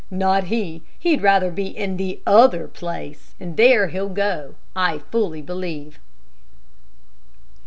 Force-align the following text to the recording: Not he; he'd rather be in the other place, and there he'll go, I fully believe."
Not 0.09 0.45
he; 0.45 0.81
he'd 0.97 1.21
rather 1.21 1.51
be 1.51 1.67
in 1.67 1.97
the 1.97 2.21
other 2.25 2.67
place, 2.67 3.35
and 3.39 3.55
there 3.55 3.89
he'll 3.89 4.09
go, 4.09 4.55
I 4.75 4.97
fully 5.11 5.43
believe." 5.43 5.99